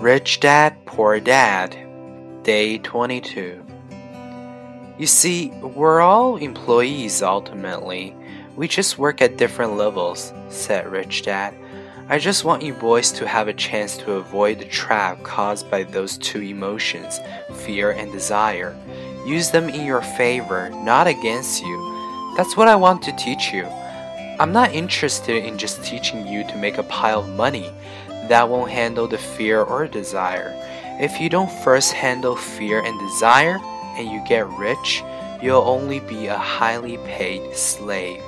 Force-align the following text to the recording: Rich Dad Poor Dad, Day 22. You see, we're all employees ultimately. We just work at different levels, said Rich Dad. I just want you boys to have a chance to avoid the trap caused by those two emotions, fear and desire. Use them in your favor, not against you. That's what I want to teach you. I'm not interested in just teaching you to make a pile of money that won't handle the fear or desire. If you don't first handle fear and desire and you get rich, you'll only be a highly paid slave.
Rich 0.00 0.40
Dad 0.40 0.84
Poor 0.84 1.20
Dad, 1.20 1.76
Day 2.42 2.78
22. 2.78 3.64
You 4.98 5.06
see, 5.06 5.50
we're 5.50 6.00
all 6.00 6.36
employees 6.36 7.22
ultimately. 7.22 8.14
We 8.56 8.68
just 8.68 8.98
work 8.98 9.22
at 9.22 9.38
different 9.38 9.76
levels, 9.76 10.32
said 10.50 10.90
Rich 10.90 11.22
Dad. 11.22 11.54
I 12.08 12.18
just 12.18 12.44
want 12.44 12.62
you 12.62 12.74
boys 12.74 13.10
to 13.12 13.26
have 13.26 13.48
a 13.48 13.54
chance 13.54 13.96
to 13.98 14.12
avoid 14.12 14.58
the 14.58 14.66
trap 14.66 15.22
caused 15.22 15.70
by 15.70 15.84
those 15.84 16.18
two 16.18 16.42
emotions, 16.42 17.20
fear 17.64 17.92
and 17.92 18.12
desire. 18.12 18.76
Use 19.26 19.50
them 19.50 19.68
in 19.68 19.86
your 19.86 20.02
favor, 20.02 20.68
not 20.70 21.06
against 21.06 21.62
you. 21.62 22.34
That's 22.36 22.56
what 22.56 22.68
I 22.68 22.76
want 22.76 23.02
to 23.04 23.16
teach 23.16 23.52
you. 23.52 23.66
I'm 24.42 24.50
not 24.52 24.72
interested 24.72 25.44
in 25.44 25.56
just 25.56 25.84
teaching 25.84 26.26
you 26.26 26.42
to 26.48 26.56
make 26.56 26.76
a 26.76 26.82
pile 26.82 27.20
of 27.20 27.28
money 27.28 27.70
that 28.26 28.48
won't 28.48 28.72
handle 28.72 29.06
the 29.06 29.16
fear 29.16 29.62
or 29.62 29.86
desire. 29.86 30.52
If 31.00 31.20
you 31.20 31.28
don't 31.28 31.48
first 31.62 31.92
handle 31.92 32.34
fear 32.34 32.80
and 32.84 32.98
desire 32.98 33.60
and 33.96 34.10
you 34.10 34.20
get 34.26 34.48
rich, 34.58 35.04
you'll 35.40 35.62
only 35.62 36.00
be 36.00 36.26
a 36.26 36.36
highly 36.36 36.96
paid 37.06 37.54
slave. 37.56 38.20